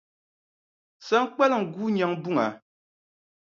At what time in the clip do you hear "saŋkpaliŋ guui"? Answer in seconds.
1.07-1.91